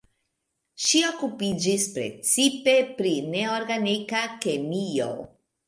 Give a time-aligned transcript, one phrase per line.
[0.85, 5.15] Ŝi okupiĝis precipe pri neorganika kemio.